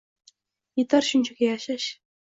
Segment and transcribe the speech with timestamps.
[0.81, 1.91] Yetar shunchaki yashash.